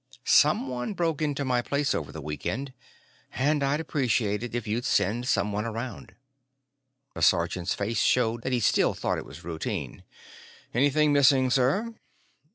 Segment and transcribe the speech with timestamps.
[0.25, 2.73] Someone broke into my place over the weekend,
[3.33, 6.15] and I'd appreciate it if you'd send someone around."
[7.13, 10.03] The sergeant's face showed that he still thought it was routine.
[10.73, 11.93] "Anything missing, sir?"